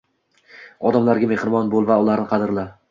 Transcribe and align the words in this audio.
Odamlarga 0.91 1.31
mehribon 1.35 1.71
bo‘l 1.77 1.91
va 1.93 2.03
ularni 2.07 2.29
qadrla. 2.35 2.71